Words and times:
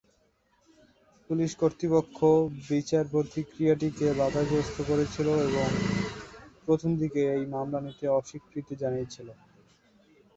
Police 1.29 1.51
কর্তৃপক্ষ 1.61 2.17
বিচার 2.69 3.03
প্রক্রিয়াটিকে 3.11 4.07
বাধাগ্রস্ত 4.21 4.77
করেছিল 4.89 5.27
এবং 5.47 5.67
প্রথমদিকে 6.67 7.21
এই 7.35 7.45
মামলা 7.53 7.79
নিতে 7.81 8.05
অস্বীকৃতি 8.17 8.73
জানিয়েছিল। 8.81 9.27